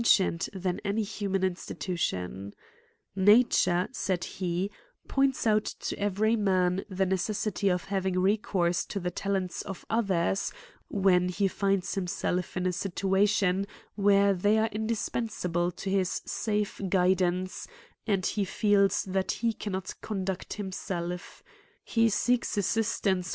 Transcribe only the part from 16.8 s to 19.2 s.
guidance, and he feels